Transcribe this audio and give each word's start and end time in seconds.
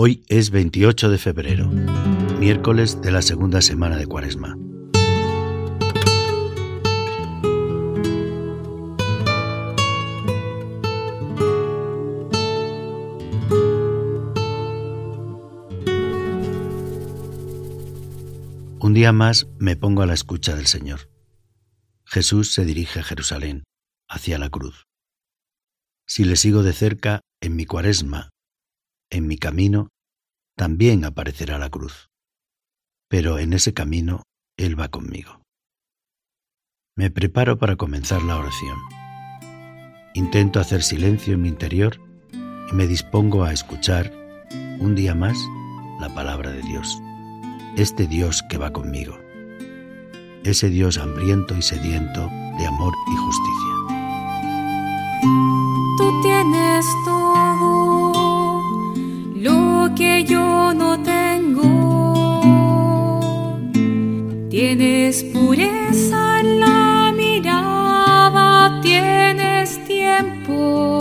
Hoy 0.00 0.22
es 0.28 0.52
28 0.52 1.10
de 1.10 1.18
febrero, 1.18 1.66
miércoles 2.38 3.00
de 3.02 3.10
la 3.10 3.20
segunda 3.20 3.60
semana 3.60 3.96
de 3.96 4.06
Cuaresma. 4.06 4.54
Un 18.78 18.94
día 18.94 19.10
más 19.10 19.48
me 19.58 19.74
pongo 19.74 20.02
a 20.02 20.06
la 20.06 20.14
escucha 20.14 20.54
del 20.54 20.68
Señor. 20.68 21.10
Jesús 22.04 22.52
se 22.52 22.64
dirige 22.64 23.00
a 23.00 23.02
Jerusalén, 23.02 23.64
hacia 24.08 24.38
la 24.38 24.48
cruz. 24.48 24.86
Si 26.06 26.22
le 26.22 26.36
sigo 26.36 26.62
de 26.62 26.72
cerca 26.72 27.22
en 27.40 27.56
mi 27.56 27.66
cuaresma, 27.66 28.30
en 29.10 29.26
mi 29.26 29.36
camino, 29.36 29.88
también 30.56 31.04
aparecerá 31.04 31.58
la 31.58 31.70
cruz. 31.70 32.08
Pero 33.08 33.38
en 33.38 33.52
ese 33.52 33.72
camino 33.72 34.22
Él 34.56 34.78
va 34.78 34.88
conmigo. 34.88 35.42
Me 36.96 37.10
preparo 37.10 37.58
para 37.58 37.76
comenzar 37.76 38.22
la 38.22 38.36
oración. 38.36 38.78
Intento 40.14 40.60
hacer 40.60 40.82
silencio 40.82 41.34
en 41.34 41.42
mi 41.42 41.48
interior 41.48 42.00
y 42.32 42.74
me 42.74 42.86
dispongo 42.86 43.44
a 43.44 43.52
escuchar 43.52 44.12
un 44.80 44.94
día 44.94 45.14
más 45.14 45.38
la 46.00 46.12
palabra 46.14 46.50
de 46.50 46.62
Dios 46.62 47.00
este 47.78 48.08
Dios 48.08 48.42
que 48.42 48.58
va 48.58 48.72
conmigo, 48.72 49.16
ese 50.42 50.68
Dios 50.68 50.98
hambriento 50.98 51.54
y 51.56 51.62
sediento 51.62 52.28
de 52.58 52.66
amor 52.66 52.92
y 53.06 53.16
justicia. 53.16 53.74
Tú 55.96 56.20
tienes 56.22 56.84
todo 57.04 57.77
que 59.98 60.24
yo 60.24 60.72
no 60.72 60.90
tengo. 61.02 61.70
Tienes 64.48 65.24
pureza 65.24 66.40
en 66.40 66.60
la 66.60 67.12
mirada, 67.16 68.80
tienes 68.80 69.84
tiempo. 69.86 70.98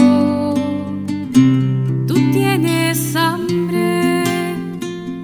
Tú 2.08 2.16
tienes 2.31 3.16
hambre 3.16 4.23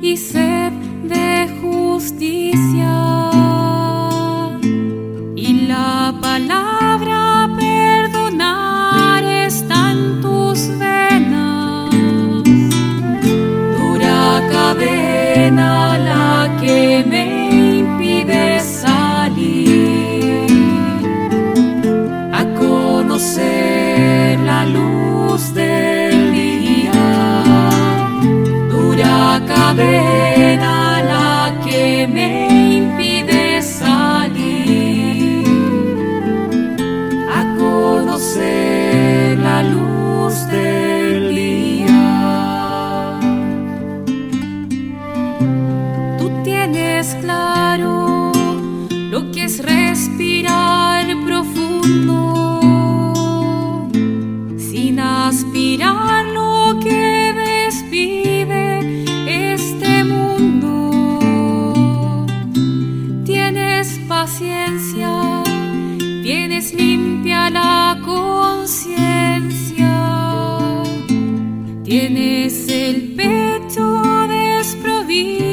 y 0.04 0.16
sed 0.18 0.72
de 1.14 1.50
justicia 1.60 2.33
tienes 66.22 66.74
limpia 66.74 67.50
la 67.50 67.98
conciencia, 68.06 69.92
tienes 71.84 72.68
el 72.70 73.14
pecho 73.16 74.02
desprovisto 74.28 75.48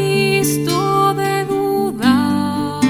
de 1.14 1.44
dudas. 1.46 2.80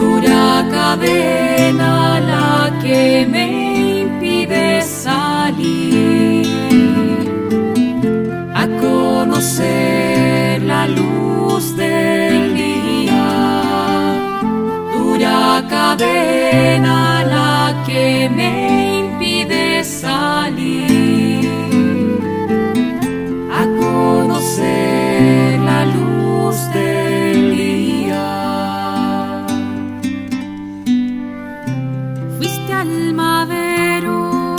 Dura 0.00 0.66
cadena 0.70 2.20
la 2.20 2.72
que 2.82 3.26
me 3.30 4.00
impide 4.00 4.82
salir 4.82 6.46
a 8.54 8.66
conocer 8.80 10.62
la 10.62 10.86
luz 10.86 11.21
me 18.28 19.00
impide 19.00 19.84
salir 19.84 21.48
a 23.50 23.62
conocer 23.80 25.58
la 25.60 25.84
luz 25.86 26.56
del 26.72 27.56
día. 27.56 28.26
Fuiste 32.38 32.72
al 32.72 33.14
madero, 33.14 34.56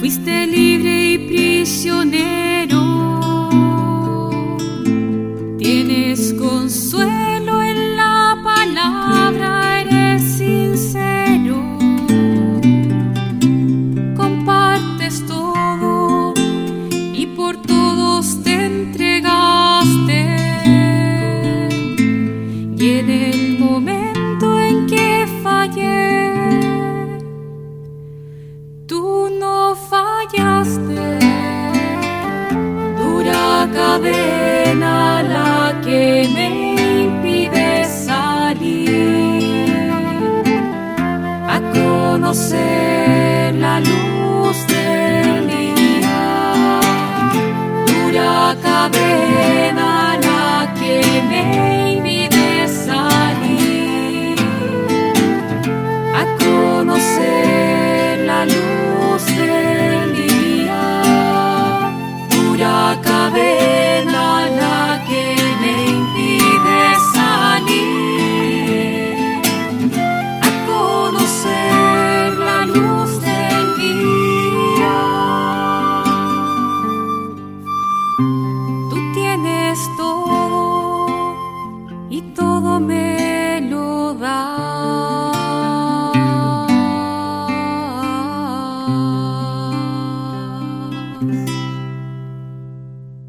fuiste 0.00 0.46
libre 0.46 1.12
y 1.12 1.18
prisionero. 1.28 2.82
Tienes 5.58 6.32
consuelo 6.34 7.37
conocer 42.28 43.54
la 43.54 43.80
luz 43.80 44.66
del 44.66 45.48
día. 45.48 46.80
Dura 47.86 48.54
cadena 48.62 50.18
la 50.20 50.74
que 50.78 51.22
me 51.30 51.77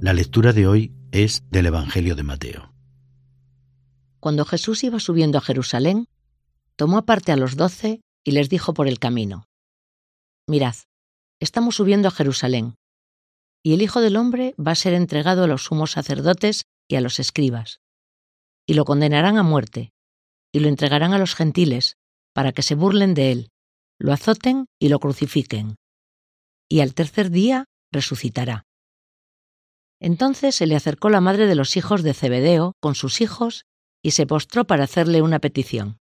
La 0.02 0.14
lectura 0.14 0.54
de 0.54 0.66
hoy 0.66 0.94
es 1.12 1.44
del 1.52 1.66
Evangelio 1.66 2.16
de 2.16 2.24
Mateo. 2.24 2.74
Cuando 4.22 4.46
Jesús 4.46 4.86
iba 4.86 4.98
subiendo 5.02 5.38
a 5.38 5.42
Jerusalén, 5.42 6.08
tomó 6.78 7.00
aparte 7.00 7.34
a 7.34 7.36
los 7.36 7.58
doce 7.58 8.00
y 8.24 8.32
les 8.32 8.48
dijo 8.48 8.74
por 8.74 8.88
el 8.88 8.98
camino, 8.98 9.44
Mirad, 10.48 10.76
estamos 11.42 11.76
subiendo 11.76 12.08
a 12.08 12.12
Jerusalén, 12.12 12.76
y 13.62 13.74
el 13.74 13.82
Hijo 13.82 14.00
del 14.00 14.16
Hombre 14.16 14.56
va 14.58 14.72
a 14.72 14.76
ser 14.76 14.94
entregado 14.94 15.44
a 15.44 15.48
los 15.48 15.66
sumos 15.66 15.92
sacerdotes 15.92 16.64
y 16.88 16.96
a 16.96 17.02
los 17.02 17.20
escribas, 17.20 17.82
y 18.66 18.76
lo 18.76 18.86
condenarán 18.86 19.38
a 19.38 19.44
muerte, 19.44 19.92
y 20.54 20.62
lo 20.62 20.70
entregarán 20.70 21.12
a 21.12 21.20
los 21.20 21.36
gentiles, 21.36 21.98
para 22.34 22.54
que 22.54 22.62
se 22.62 22.76
burlen 22.76 23.14
de 23.14 23.34
él, 23.34 23.50
lo 24.00 24.14
azoten 24.14 24.68
y 24.80 24.88
lo 24.88 25.00
crucifiquen. 25.00 25.76
Y 26.70 26.80
al 26.80 26.94
tercer 26.94 27.32
día 27.32 27.66
resucitará. 27.92 28.69
Entonces 30.00 30.56
se 30.56 30.66
le 30.66 30.76
acercó 30.76 31.10
la 31.10 31.22
madre 31.22 31.46
de 31.46 31.56
los 31.56 31.76
hijos 31.76 32.04
de 32.04 32.14
Zebedeo 32.14 32.74
con 32.80 32.96
sus 32.96 33.22
hijos 33.22 33.66
y 34.02 34.12
se 34.12 34.26
postró 34.26 34.66
para 34.66 34.86
hacerle 34.86 35.22
una 35.22 35.40
petición. 35.40 36.00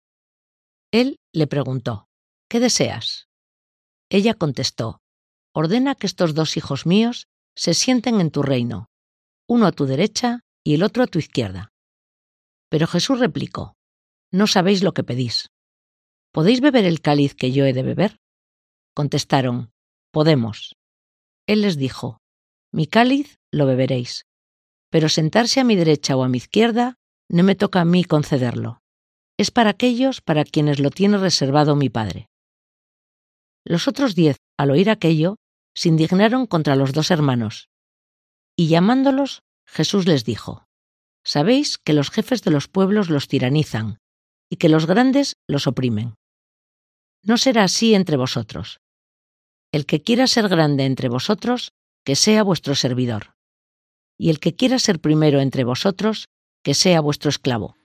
Él 0.91 1.21
le 1.33 1.47
preguntó, 1.47 2.09
¿Qué 2.49 2.61
deseas? 2.61 3.29
Ella 4.11 4.35
contestó, 4.35 5.01
Ordena 5.53 5.95
que 5.95 6.07
estos 6.07 6.35
dos 6.35 6.57
hijos 6.57 6.87
míos 6.87 7.29
se 7.57 7.75
sienten 7.75 8.21
en 8.21 8.31
tu 8.31 8.43
reino, 8.43 8.91
uno 9.49 9.67
a 9.67 9.73
tu 9.73 9.87
derecha 9.87 10.41
y 10.65 10.75
el 10.75 10.83
otro 10.83 11.05
a 11.05 11.07
tu 11.07 11.19
izquierda. 11.19 11.73
Pero 12.69 12.87
Jesús 12.89 13.21
replicó, 13.21 13.77
No 14.33 14.47
sabéis 14.49 14.83
lo 14.83 14.93
que 14.93 15.05
pedís. 15.05 15.51
¿Podéis 16.33 16.61
beber 16.61 16.85
el 16.85 17.01
cáliz 17.01 17.35
que 17.35 17.53
yo 17.53 17.65
he 17.65 17.73
de 17.73 17.85
beber? 17.85 18.19
Contestaron, 18.95 19.71
Podemos. 20.11 20.77
Él 21.47 21.63
les 21.63 21.77
dijo, 21.77 22.21
Mi 22.75 22.89
cáliz 22.89 23.39
lo 23.53 23.67
beberéis, 23.67 24.27
pero 24.91 25.09
sentarse 25.09 25.61
a 25.61 25.65
mi 25.65 25.77
derecha 25.77 26.17
o 26.17 26.25
a 26.25 26.29
mi 26.29 26.39
izquierda 26.39 26.99
no 27.29 27.45
me 27.45 27.55
toca 27.55 27.81
a 27.81 27.85
mí 27.85 28.03
concederlo. 28.03 28.83
Es 29.39 29.53
para 29.53 29.71
aquellos 29.71 30.21
para 30.21 30.43
quienes 30.43 30.81
lo 30.81 30.91
tiene 30.91 31.19
reservado 31.19 31.77
mi 31.77 31.89
Padre. 31.89 32.27
Los 33.65 33.87
otros 33.87 34.17
diez, 34.17 34.39
al 34.59 34.73
oír 34.73 34.91
aquello, 34.91 35.37
se 35.73 35.89
indignaron 35.89 36.49
contra 36.49 36.75
los 36.75 36.93
dos 36.93 37.13
hermanos. 37.13 37.69
Y 38.57 38.67
llamándolos, 38.67 39.43
Jesús 39.69 40.09
les 40.09 40.25
dijo, 40.25 40.67
Sabéis 41.25 41.79
que 41.79 41.93
los 41.93 42.11
jefes 42.11 42.43
de 42.43 42.51
los 42.51 42.67
pueblos 42.67 43.09
los 43.09 43.29
tiranizan, 43.29 43.99
y 44.51 44.57
que 44.57 44.69
los 44.69 44.87
grandes 44.87 45.37
los 45.47 45.69
oprimen. 45.69 46.17
No 47.23 47.39
será 47.39 47.63
así 47.63 47.95
entre 47.95 48.17
vosotros. 48.17 48.81
El 49.71 49.87
que 49.87 50.03
quiera 50.03 50.27
ser 50.27 50.49
grande 50.49 50.87
entre 50.87 51.09
vosotros, 51.09 51.71
que 52.05 52.17
sea 52.17 52.43
vuestro 52.43 52.75
servidor. 52.75 53.35
Y 54.17 54.31
el 54.31 54.39
que 54.39 54.55
quiera 54.55 54.79
ser 54.79 55.01
primero 55.01 55.41
entre 55.41 55.65
vosotros, 55.65 56.29
que 56.63 56.75
sea 56.75 57.01
vuestro 57.01 57.31
esclavo. 57.31 57.77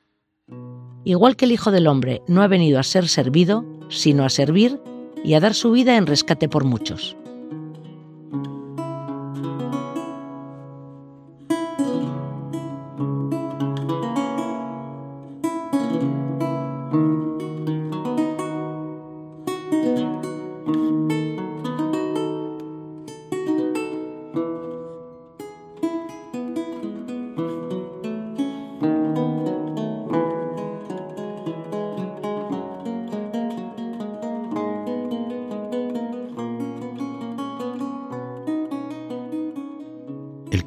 Igual 1.04 1.36
que 1.36 1.46
el 1.46 1.52
Hijo 1.52 1.72
del 1.72 1.88
Hombre 1.88 2.22
no 2.28 2.42
ha 2.42 2.48
venido 2.48 2.80
a 2.80 2.84
ser 2.84 3.08
servido, 3.08 3.66
sino 3.90 4.26
a 4.26 4.30
servir 4.30 4.80
y 5.24 5.34
a 5.34 5.40
dar 5.40 5.54
su 5.54 5.72
vida 5.72 5.98
en 5.98 6.06
rescate 6.06 6.48
por 6.48 6.66
muchos. 6.66 7.16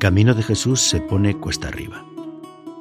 Camino 0.02 0.34
de 0.34 0.42
Jesús 0.42 0.80
se 0.80 1.00
pone 1.00 1.38
cuesta 1.38 1.68
arriba. 1.68 2.04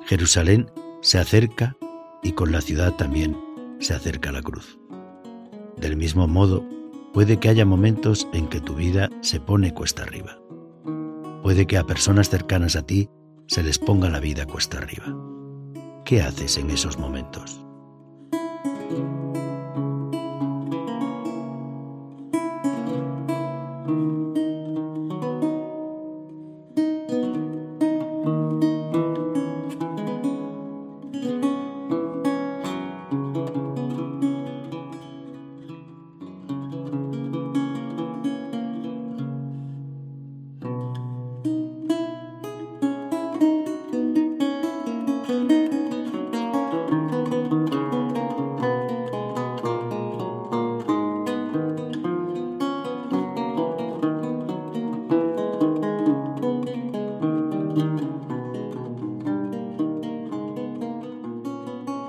Jerusalén 0.08 0.72
se 1.02 1.20
acerca 1.20 1.78
y 2.24 2.32
con 2.32 2.52
la 2.52 2.62
ciudad 2.62 2.96
también 2.96 3.38
se 3.78 3.94
acerca 3.94 4.32
la 4.32 4.42
cruz. 4.42 4.80
Del 5.78 5.98
mismo 5.98 6.28
modo, 6.28 6.66
puede 7.14 7.38
que 7.38 7.50
haya 7.50 7.64
momentos 7.64 8.28
en 8.34 8.48
que 8.48 8.60
tu 8.60 8.74
vida 8.74 9.08
se 9.22 9.40
pone 9.40 9.72
cuesta 9.72 10.02
arriba. 10.02 10.40
Puede 11.44 11.68
que 11.68 11.78
a 11.78 11.84
personas 11.84 12.32
cercanas 12.32 12.76
a 12.76 12.88
ti 12.88 13.08
se 13.46 13.62
les 13.62 13.78
ponga 13.78 14.10
la 14.10 14.20
vida 14.20 14.48
cuesta 14.48 14.80
arriba. 14.80 15.16
¿Qué 16.06 16.24
haces 16.24 16.58
en 16.58 16.72
esos 16.72 16.98
momentos? 16.98 17.64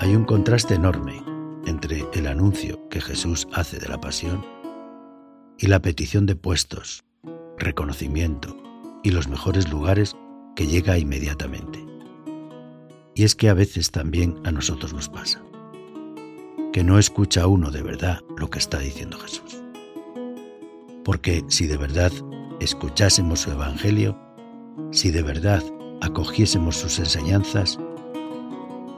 Hay 0.03 0.17
un 0.17 0.25
contraste 0.25 0.75
enorme 0.75 1.23
entre 1.65 2.05
el 2.13 2.27
anuncio 2.27 2.89
que 2.89 3.01
Jesús 3.01 3.47
hace 3.53 3.79
de 3.79 3.87
la 3.87 4.01
pasión 4.01 4.45
y 5.59 5.69
la 5.69 5.81
petición 5.81 6.27
de 6.27 6.35
puestos, 6.35 7.05
reconocimiento 7.57 8.57
y 9.05 9.13
los 9.13 9.29
mejores 9.29 9.71
lugares 9.71 10.17
que 10.57 10.67
llega 10.67 10.99
inmediatamente. 10.99 11.87
Y 13.15 13.23
es 13.23 13.37
que 13.37 13.49
a 13.49 13.55
veces 13.55 13.93
también 13.93 14.41
a 14.43 14.51
nosotros 14.51 14.93
nos 14.93 15.09
pasa, 15.09 15.41
que 16.73 16.83
no 16.83 16.99
escucha 16.99 17.47
uno 17.47 17.71
de 17.71 17.83
verdad 17.83 18.23
lo 18.37 18.51
que 18.51 18.59
está 18.59 18.81
diciendo 18.81 19.21
Jesús. 19.21 19.63
Porque 21.05 21.45
si 21.47 21.69
de 21.69 21.77
verdad 21.77 22.11
escuchásemos 22.59 23.39
su 23.39 23.53
Evangelio, 23.53 24.19
si 24.91 25.13
de 25.13 25.23
verdad 25.23 25.63
acogiésemos 26.01 26.77
sus 26.77 26.99
enseñanzas, 26.99 27.79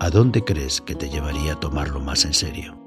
¿a 0.05 0.11
dónde 0.11 0.45
crees 0.45 0.83
que 0.83 0.95
te 0.95 1.09
llevaría 1.09 1.55
a 1.55 1.61
tomarlo 1.61 1.99
más 1.99 2.27
en 2.27 2.35
serio? 2.35 2.84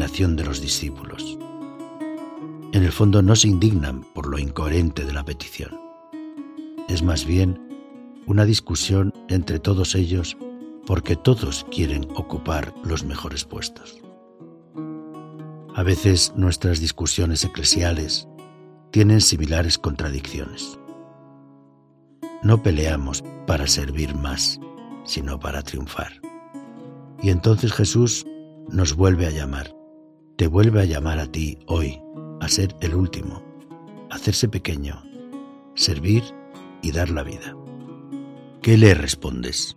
De 0.00 0.44
los 0.44 0.62
discípulos. 0.62 1.38
En 2.72 2.84
el 2.84 2.90
fondo 2.90 3.20
no 3.20 3.36
se 3.36 3.48
indignan 3.48 4.02
por 4.14 4.28
lo 4.28 4.38
incoherente 4.38 5.04
de 5.04 5.12
la 5.12 5.24
petición. 5.24 5.78
Es 6.88 7.02
más 7.02 7.26
bien 7.26 7.60
una 8.26 8.46
discusión 8.46 9.12
entre 9.28 9.58
todos 9.58 9.94
ellos 9.94 10.38
porque 10.86 11.16
todos 11.16 11.66
quieren 11.70 12.08
ocupar 12.14 12.74
los 12.82 13.04
mejores 13.04 13.44
puestos. 13.44 14.00
A 15.74 15.82
veces 15.82 16.32
nuestras 16.34 16.80
discusiones 16.80 17.44
eclesiales 17.44 18.26
tienen 18.90 19.20
similares 19.20 19.76
contradicciones. 19.76 20.78
No 22.42 22.62
peleamos 22.62 23.22
para 23.46 23.66
servir 23.66 24.14
más, 24.14 24.58
sino 25.04 25.38
para 25.38 25.62
triunfar. 25.62 26.12
Y 27.22 27.28
entonces 27.28 27.72
Jesús 27.72 28.26
nos 28.68 28.94
vuelve 28.94 29.26
a 29.26 29.30
llamar, 29.30 29.74
te 30.40 30.46
vuelve 30.46 30.80
a 30.80 30.86
llamar 30.86 31.18
a 31.18 31.26
ti 31.26 31.58
hoy, 31.66 32.00
a 32.40 32.48
ser 32.48 32.74
el 32.80 32.94
último, 32.94 33.42
hacerse 34.08 34.48
pequeño, 34.48 35.02
servir 35.74 36.22
y 36.80 36.92
dar 36.92 37.10
la 37.10 37.22
vida. 37.22 37.54
¿Qué 38.62 38.78
le 38.78 38.94
respondes? 38.94 39.76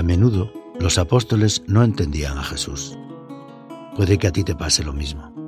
A 0.00 0.02
menudo 0.02 0.50
los 0.78 0.96
apóstoles 0.96 1.62
no 1.66 1.84
entendían 1.84 2.38
a 2.38 2.42
Jesús. 2.42 2.96
Puede 3.96 4.16
que 4.16 4.28
a 4.28 4.32
ti 4.32 4.44
te 4.44 4.54
pase 4.54 4.82
lo 4.82 4.94
mismo. 4.94 5.39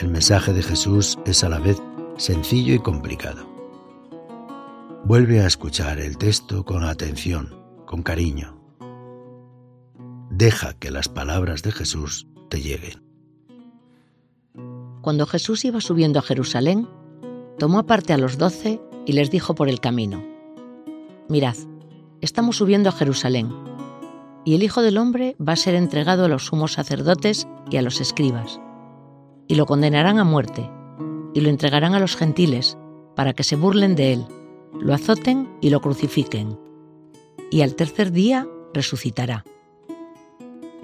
El 0.00 0.08
mensaje 0.08 0.54
de 0.54 0.62
Jesús 0.62 1.18
es 1.26 1.44
a 1.44 1.50
la 1.50 1.58
vez 1.58 1.76
sencillo 2.16 2.72
y 2.72 2.78
complicado. 2.78 3.46
Vuelve 5.04 5.40
a 5.40 5.46
escuchar 5.46 5.98
el 5.98 6.16
texto 6.16 6.64
con 6.64 6.84
atención, 6.84 7.54
con 7.84 8.02
cariño. 8.02 8.58
Deja 10.30 10.72
que 10.72 10.90
las 10.90 11.10
palabras 11.10 11.62
de 11.62 11.72
Jesús 11.72 12.26
te 12.48 12.62
lleguen. 12.62 13.02
Cuando 15.02 15.26
Jesús 15.26 15.66
iba 15.66 15.82
subiendo 15.82 16.18
a 16.18 16.22
Jerusalén, 16.22 16.88
tomó 17.58 17.78
aparte 17.78 18.14
a 18.14 18.18
los 18.18 18.38
doce 18.38 18.80
y 19.04 19.12
les 19.12 19.30
dijo 19.30 19.54
por 19.54 19.68
el 19.68 19.80
camino, 19.80 20.24
Mirad, 21.28 21.56
estamos 22.22 22.56
subiendo 22.56 22.88
a 22.88 22.92
Jerusalén, 22.92 23.52
y 24.46 24.54
el 24.54 24.62
Hijo 24.62 24.80
del 24.80 24.96
Hombre 24.96 25.36
va 25.46 25.52
a 25.52 25.56
ser 25.56 25.74
entregado 25.74 26.24
a 26.24 26.28
los 26.28 26.46
sumos 26.46 26.72
sacerdotes 26.72 27.46
y 27.70 27.76
a 27.76 27.82
los 27.82 28.00
escribas, 28.00 28.60
y 29.50 29.56
lo 29.56 29.66
condenarán 29.66 30.20
a 30.20 30.24
muerte, 30.24 30.70
y 31.34 31.40
lo 31.40 31.48
entregarán 31.48 31.96
a 31.96 31.98
los 31.98 32.14
gentiles, 32.14 32.78
para 33.16 33.32
que 33.32 33.42
se 33.42 33.56
burlen 33.56 33.96
de 33.96 34.12
él, 34.12 34.26
lo 34.78 34.94
azoten 34.94 35.48
y 35.60 35.70
lo 35.70 35.80
crucifiquen, 35.80 36.56
y 37.50 37.62
al 37.62 37.74
tercer 37.74 38.12
día 38.12 38.46
resucitará. 38.72 39.44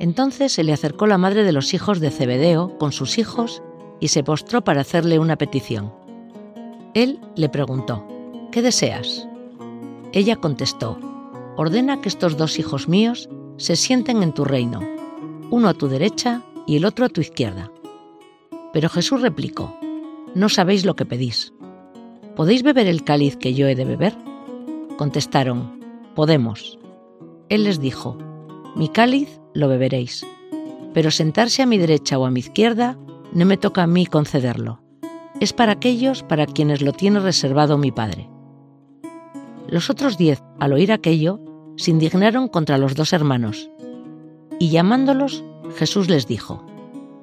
Entonces 0.00 0.50
se 0.50 0.64
le 0.64 0.72
acercó 0.72 1.06
la 1.06 1.16
madre 1.16 1.44
de 1.44 1.52
los 1.52 1.74
hijos 1.74 2.00
de 2.00 2.10
Zebedeo 2.10 2.76
con 2.76 2.90
sus 2.90 3.18
hijos 3.18 3.62
y 4.00 4.08
se 4.08 4.24
postró 4.24 4.64
para 4.64 4.80
hacerle 4.80 5.20
una 5.20 5.36
petición. 5.36 5.92
Él 6.92 7.20
le 7.36 7.48
preguntó, 7.48 8.04
¿qué 8.50 8.62
deseas? 8.62 9.28
Ella 10.10 10.34
contestó, 10.34 10.98
ordena 11.56 12.00
que 12.00 12.08
estos 12.08 12.36
dos 12.36 12.58
hijos 12.58 12.88
míos 12.88 13.28
se 13.58 13.76
sienten 13.76 14.24
en 14.24 14.32
tu 14.32 14.44
reino, 14.44 14.80
uno 15.50 15.68
a 15.68 15.74
tu 15.74 15.86
derecha 15.86 16.42
y 16.66 16.76
el 16.76 16.84
otro 16.84 17.04
a 17.04 17.10
tu 17.10 17.20
izquierda. 17.20 17.70
Pero 18.72 18.88
Jesús 18.88 19.22
replicó, 19.22 19.78
no 20.34 20.48
sabéis 20.48 20.84
lo 20.84 20.96
que 20.96 21.06
pedís. 21.06 21.52
¿Podéis 22.34 22.62
beber 22.62 22.86
el 22.86 23.04
cáliz 23.04 23.36
que 23.36 23.54
yo 23.54 23.66
he 23.66 23.74
de 23.74 23.84
beber? 23.84 24.14
Contestaron, 24.98 25.80
podemos. 26.14 26.78
Él 27.48 27.64
les 27.64 27.80
dijo, 27.80 28.18
mi 28.74 28.88
cáliz 28.88 29.40
lo 29.54 29.68
beberéis, 29.68 30.26
pero 30.92 31.10
sentarse 31.10 31.62
a 31.62 31.66
mi 31.66 31.78
derecha 31.78 32.18
o 32.18 32.26
a 32.26 32.30
mi 32.30 32.40
izquierda 32.40 32.98
no 33.32 33.46
me 33.46 33.56
toca 33.56 33.82
a 33.82 33.86
mí 33.86 34.06
concederlo. 34.06 34.82
Es 35.40 35.52
para 35.52 35.72
aquellos 35.72 36.22
para 36.22 36.46
quienes 36.46 36.82
lo 36.82 36.92
tiene 36.92 37.20
reservado 37.20 37.78
mi 37.78 37.92
Padre. 37.92 38.28
Los 39.68 39.90
otros 39.90 40.16
diez, 40.16 40.42
al 40.58 40.72
oír 40.72 40.92
aquello, 40.92 41.40
se 41.76 41.90
indignaron 41.90 42.48
contra 42.48 42.78
los 42.78 42.94
dos 42.94 43.12
hermanos. 43.12 43.70
Y 44.58 44.70
llamándolos, 44.70 45.44
Jesús 45.76 46.08
les 46.08 46.26
dijo, 46.26 46.64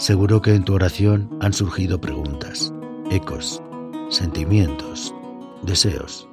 Seguro 0.00 0.40
que 0.40 0.54
en 0.54 0.64
tu 0.64 0.72
oración 0.72 1.28
han 1.42 1.52
surgido 1.52 2.00
preguntas, 2.00 2.72
ecos, 3.10 3.62
sentimientos, 4.08 5.14
deseos. 5.62 6.26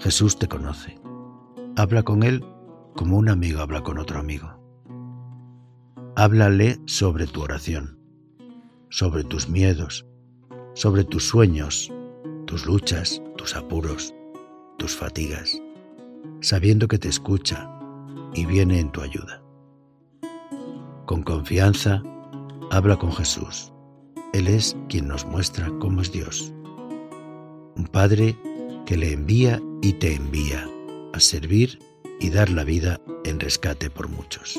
Jesús 0.00 0.38
te 0.38 0.48
conoce. 0.48 0.98
Habla 1.76 2.02
con 2.02 2.22
Él 2.22 2.42
como 2.94 3.18
un 3.18 3.28
amigo 3.28 3.60
habla 3.60 3.82
con 3.82 3.98
otro 3.98 4.18
amigo. 4.18 4.58
Háblale 6.16 6.80
sobre 6.86 7.26
tu 7.26 7.42
oración, 7.42 7.98
sobre 8.88 9.22
tus 9.22 9.50
miedos, 9.50 10.06
sobre 10.72 11.04
tus 11.04 11.28
sueños, 11.28 11.92
tus 12.46 12.64
luchas, 12.64 13.22
tus 13.36 13.54
apuros, 13.54 14.14
tus 14.78 14.96
fatigas, 14.96 15.60
sabiendo 16.40 16.88
que 16.88 16.98
te 16.98 17.10
escucha 17.10 17.70
y 18.32 18.46
viene 18.46 18.80
en 18.80 18.90
tu 18.92 19.02
ayuda. 19.02 19.42
Con 21.04 21.22
confianza, 21.22 22.02
habla 22.70 22.96
con 22.96 23.12
Jesús. 23.12 23.72
Él 24.32 24.48
es 24.48 24.76
quien 24.88 25.08
nos 25.08 25.24
muestra 25.24 25.70
cómo 25.80 26.02
es 26.02 26.12
Dios. 26.12 26.52
Un 27.76 27.88
Padre 27.90 28.36
que 28.84 28.96
le 28.96 29.12
envía 29.12 29.60
y 29.82 29.94
te 29.94 30.14
envía 30.14 30.68
a 31.12 31.20
servir 31.20 31.78
y 32.20 32.30
dar 32.30 32.50
la 32.50 32.64
vida 32.64 33.00
en 33.24 33.40
rescate 33.40 33.90
por 33.90 34.08
muchos. 34.08 34.58